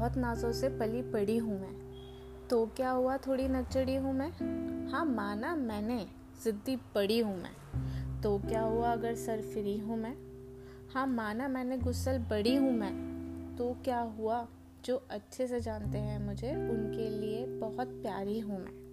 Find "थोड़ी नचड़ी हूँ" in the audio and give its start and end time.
3.16-4.14